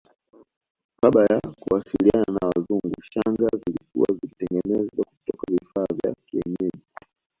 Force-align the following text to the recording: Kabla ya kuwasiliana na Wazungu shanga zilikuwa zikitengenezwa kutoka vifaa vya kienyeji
Kabla 1.01 1.21
ya 1.25 1.39
kuwasiliana 1.59 2.25
na 2.27 2.47
Wazungu 2.47 2.91
shanga 3.11 3.47
zilikuwa 3.65 4.07
zikitengenezwa 4.21 5.05
kutoka 5.05 5.45
vifaa 5.51 5.85
vya 6.03 6.13
kienyeji 6.25 6.81